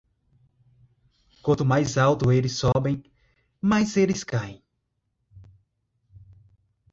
Quanto 1.43 1.63
mais 1.63 1.95
alto 1.95 2.31
eles 2.31 2.57
sobem, 2.57 3.03
mais 3.61 3.97
eles 3.97 4.23
caem. 4.23 4.59